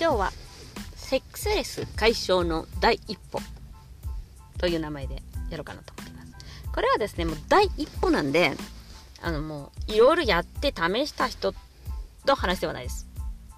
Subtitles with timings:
[0.00, 0.32] 今日は
[0.94, 3.40] セックスレス解消の第一歩
[4.56, 6.70] という名前でやろうかなと思っています。
[6.72, 8.52] これはですね、もう第一歩なんで、
[9.20, 11.52] あのもういろいろやって試した人
[12.26, 13.08] の話ではないです。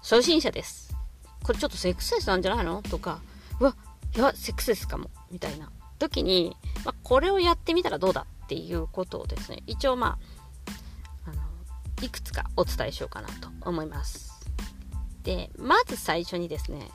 [0.01, 0.95] 初心者です。
[1.43, 3.21] これちょっとセックスレスなんじゃないのとか、
[3.59, 3.75] うわ、
[4.15, 5.11] いや、セックスレスかも。
[5.29, 5.69] みたいな
[5.99, 10.17] 時に、まあ、これをやってみたらどうだっていうことをですね、一応ま
[11.27, 11.43] あ、あの、
[12.01, 14.30] いくつかお伝えしようかなと思います。
[15.23, 16.89] で、まず最初にですね、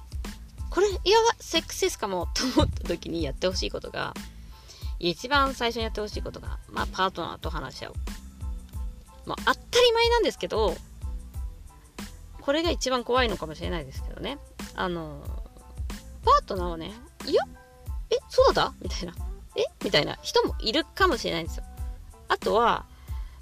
[0.70, 0.98] これ、いや、
[1.38, 4.14] セックスレスかもと思った時にやってほしいことが、
[4.98, 7.92] 一番最初にやってほしいことが、まあ、パートナーと話し合う。
[9.26, 10.76] まあ、当たり前なんですけど、
[12.40, 14.38] これが一番怖いのかもしれないですけどね。
[14.74, 15.22] あの、
[16.24, 16.92] パートナーはね、
[17.26, 17.42] いや、
[18.10, 18.72] え、そうだ？
[18.80, 19.14] みたいな。
[19.56, 19.64] え？
[19.82, 21.64] みたいな人もいるかもしれないんですよ。
[22.28, 22.86] あとは、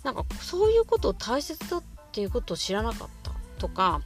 [0.03, 1.83] なんかそういうことを大切だっ
[2.13, 4.01] ていうことを知らなかったとか、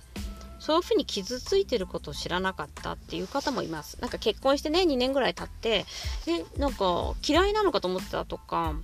[0.68, 3.96] そういうふうに傷ついてることを知らなかったっていう方もいます。
[4.02, 5.86] なんか結婚してね、2年ぐらい経って、
[6.26, 8.74] え、なんか嫌いなのかと思ってたとか、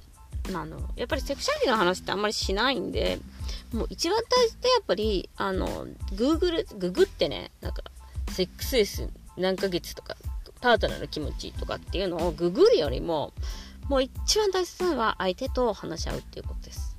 [0.55, 3.19] あの、やっぱりセクシャリティの話ってあんまりしないんで、
[3.75, 7.83] もう一番大事でやっぱり、あの、グーグル、ググってね、なんか、
[8.31, 10.17] セックスレス何ヶ月とか、
[10.63, 13.35] パートナーの気持ちとかっていうのをググるよりも、
[13.91, 16.97] もう一番大切なのは相手と話し合うっていうことです。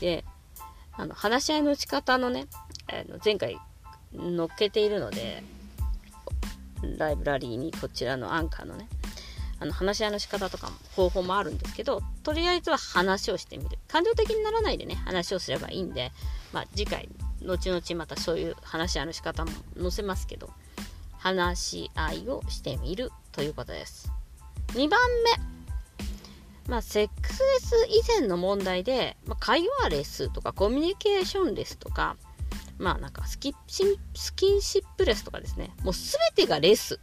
[0.00, 0.24] で、
[0.90, 2.48] あの、話し合いの仕方のね、
[2.88, 3.60] あの前回
[4.16, 5.42] 載っけているので、
[6.98, 8.88] ライブラリーにこちらのアンカーのね、
[9.60, 13.78] あの話し合いの仕方とかも方法もあるんですけど、とりあえずは話をしてみる。
[13.88, 16.12] 感情的にならないでね、話をすればいいんで、
[16.52, 17.08] まあ次回、
[17.42, 20.50] 後々またそういう話し合いの仕方も載せますけど、
[21.18, 24.10] 話し合いをしてみるということです。
[24.68, 25.00] 2番
[25.38, 25.54] 目。
[26.68, 32.16] まあ、セックスレス以前の問題で、まあ、会話レスとかコミュニケーションレスとか、
[32.78, 35.70] まあなんかスキスキンシップレスとかですね。
[35.82, 37.00] もうすべてがレス。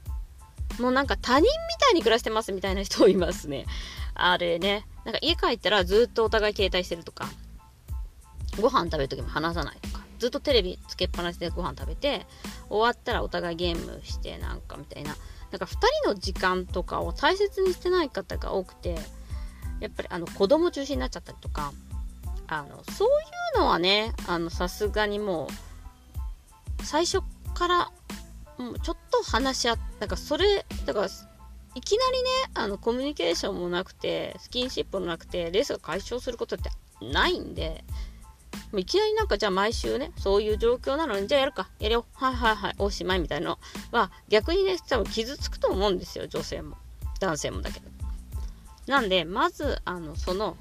[0.79, 1.49] もうなんか他人み
[1.79, 3.65] たいに暮らしてますみたいな人いますね。
[4.13, 4.85] あれね。
[5.05, 7.29] なんか家帰ったらずっとお互い携帯してるとか、
[8.59, 12.25] ご飯食べるときも話さないとか、ずっとテレビつけっぱなしでご飯食べて、
[12.69, 15.15] 終わったらお互いゲームしてなんかみたいな。
[15.51, 15.69] なんか2
[16.03, 18.97] 人の時間とかを大切にしてない方が多くて、
[19.81, 21.73] やっぱりあの子供中心になっちゃったりとか、
[22.51, 23.12] あの、そうい
[23.57, 25.47] うのはね、あの、さすがにも
[26.79, 27.22] う、最初
[27.53, 27.91] から、
[28.57, 31.07] もうちょっと話し合っなんかそれ、だから、
[31.75, 36.69] いきなりね、あの、コミュニケーションもなくて、スキンシップもなくて、レースが解消することって
[37.00, 37.85] ないんで、
[38.73, 43.59] もういきなりなんかじゃあ毎週ね、そういう状況なのに、じゃあやるか、やるよ、はいはいはい、おしまいみたいなの
[43.91, 46.75] は、逆にね、多分傷つくと思うんですよ、女性も。
[47.22, 47.85] 男性もだけど。
[48.88, 50.57] なんで、まず、あの、その、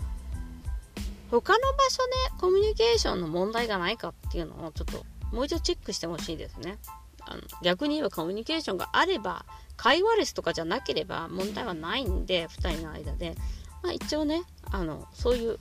[1.31, 2.03] 他の場所
[2.35, 5.05] でコミュニケーションの問題がないかっていうのをちょっと
[5.35, 6.79] もう一度チェックしてほしいですね。
[7.21, 9.45] あの逆に言えばコミュニケーションがあれば
[9.77, 13.37] 会話レスとかじゃなければ問題はないんで2人の間で、
[13.83, 15.59] まあ、一応ねあのそういう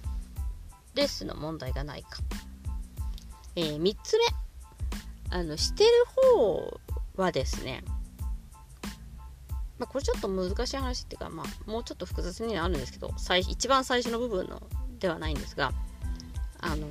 [0.96, 2.20] レッスの問題がないか。
[3.56, 4.26] えー、3つ目
[5.32, 5.90] あのしてる
[6.34, 6.80] 方
[7.16, 7.84] はですね
[9.78, 14.62] まあ、これちょっと難しい話っていうか、まあ、もうちょっと複雑にはあるんですけど最一番最初の部分の
[15.00, 15.72] ではないんですが、
[16.60, 16.88] あの、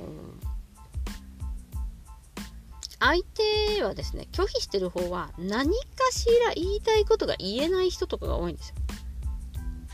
[2.99, 8.75] 相手はですね、拒否してる方は何かしら言いたいことが言えない人とかが多いんですよ。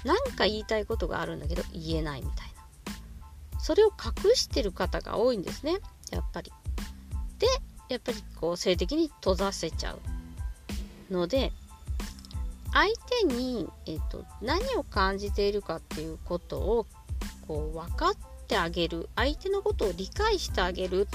[0.05, 2.47] なんか言いたいことがあるんだけど言えないみたい
[3.55, 3.59] な。
[3.59, 5.79] それを隠してる方が多いんですね、
[6.11, 6.51] やっぱり。
[7.39, 7.47] で、
[7.89, 11.51] やっぱりこう性的に閉ざせちゃうので、
[12.73, 16.85] 相手に、えっと、何を感じているかっていうことを
[17.47, 18.13] こう分かっ
[18.47, 21.07] てあげる相手のことを理解してあげる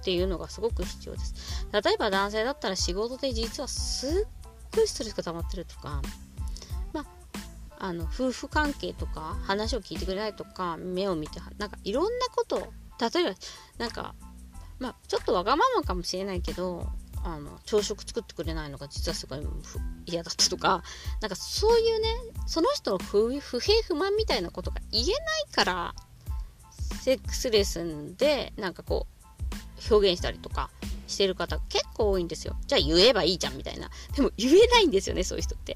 [0.00, 1.66] っていうのがすごく必要です。
[1.72, 6.02] 例えば男性だったら仕事で実はすっごいストレスが溜まってるとか
[6.92, 7.06] ま
[7.78, 13.34] あの夫婦関係とか話を聞いてくれないとか目を見てなんかいろんなこと例えば
[13.78, 14.14] なんか
[14.78, 16.86] まあちょっとわがままかもしれないけど
[17.24, 19.40] あの朝食作ってくれないのが実はすごい
[20.06, 20.82] 嫌だったとか
[21.22, 22.08] なんかそういうね
[22.46, 25.16] その人の不平不満みたいなことが言えない
[25.52, 25.94] から
[27.00, 29.06] セックスレスンでなんかこ
[29.90, 30.70] う表現したりとか
[31.06, 32.56] してる方結構多いんですよ。
[32.66, 33.90] じゃあ言えばいいじゃんみたいな。
[34.14, 35.74] でも言えないんですよねそういう人って。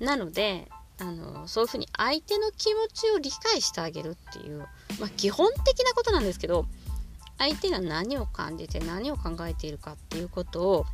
[0.00, 0.68] なので
[1.00, 4.58] あのそういうふうに相手の気持ちを理解してあげるっていう、
[4.98, 6.66] まあ、基本的なことなんですけど
[7.38, 10.86] 相手が何を感じて何を考えているかっていうことを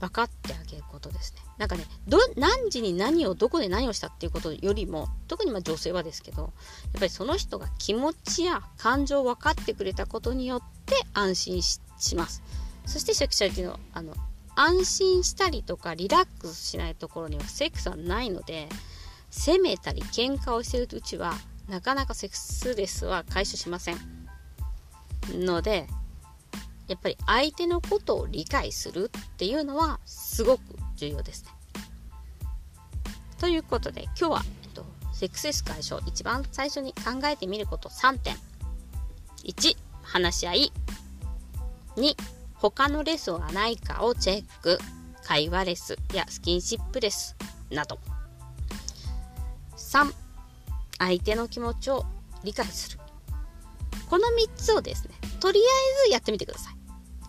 [0.00, 1.40] 分かってあげることですね。
[1.58, 6.52] なんかね、ど何時に何をどこで何をしたっていうことよりも、特にま女性はですけど、やっ
[6.94, 11.80] ぱりその人が気持ちや感情を分かってくれたことによって安心し
[12.16, 12.42] ます。
[12.86, 14.14] そしてセクシャリティのあの
[14.56, 18.68] 安心したりとかリラックスしないところにはセックスはないので
[19.30, 21.34] 責めたり喧嘩をしてるうちは
[21.68, 24.19] なかなかセックスレスは解消しません
[25.34, 25.86] ので
[26.88, 30.62] やっぱり相手のことを理解するっていうのはすごく
[30.96, 31.50] 重要ですね。
[33.38, 38.36] ということで今日は、えっと、セックスレス解消一番最初に考えてみること3点。
[39.44, 40.72] 1、話し合い。
[41.96, 42.16] 2、
[42.54, 44.78] 他のレスはないかをチェック。
[45.22, 47.36] 会話レスやスキンシップレス
[47.70, 48.00] など。
[49.76, 50.12] 3、
[50.98, 52.04] 相手の気持ちを
[52.42, 52.98] 理解する。
[54.10, 55.62] この3つをですね、とりあ
[56.04, 56.74] えずやってみてください。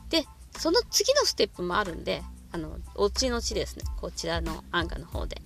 [0.10, 0.26] で、
[0.58, 5.44] その次のステップもあるんで、あの、おちのちですね、こちらのアンガの方で、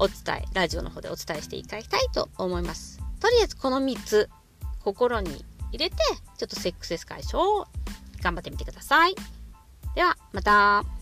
[0.00, 2.98] お伝え、ラジオの方でお伝えしていただきたいと思います。
[3.20, 4.28] とりあえずこの3つ、
[4.82, 5.96] 心に入れて、
[6.36, 7.68] ちょっとセックスレス解消を
[8.20, 9.14] 頑張ってみてください。
[9.94, 10.97] では、また。